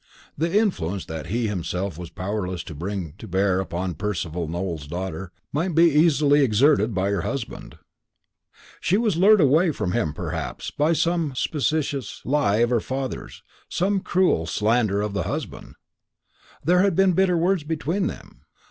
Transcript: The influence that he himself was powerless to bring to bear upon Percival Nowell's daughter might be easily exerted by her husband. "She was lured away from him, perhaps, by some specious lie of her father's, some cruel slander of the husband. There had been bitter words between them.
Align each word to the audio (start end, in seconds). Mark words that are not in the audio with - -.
The 0.35 0.57
influence 0.57 1.05
that 1.05 1.27
he 1.27 1.45
himself 1.47 1.95
was 1.95 2.09
powerless 2.09 2.63
to 2.63 2.73
bring 2.73 3.13
to 3.19 3.27
bear 3.27 3.59
upon 3.59 3.93
Percival 3.93 4.47
Nowell's 4.47 4.87
daughter 4.87 5.31
might 5.53 5.75
be 5.75 5.83
easily 5.91 6.41
exerted 6.41 6.95
by 6.95 7.11
her 7.11 7.21
husband. 7.21 7.77
"She 8.79 8.97
was 8.97 9.15
lured 9.15 9.39
away 9.41 9.69
from 9.69 9.91
him, 9.91 10.15
perhaps, 10.15 10.71
by 10.71 10.93
some 10.93 11.35
specious 11.35 12.19
lie 12.25 12.61
of 12.65 12.71
her 12.71 12.79
father's, 12.81 13.43
some 13.69 13.99
cruel 13.99 14.47
slander 14.47 15.01
of 15.03 15.13
the 15.13 15.21
husband. 15.29 15.75
There 16.63 16.79
had 16.81 16.95
been 16.95 17.13
bitter 17.13 17.37
words 17.37 17.63
between 17.63 18.07
them. 18.07 18.41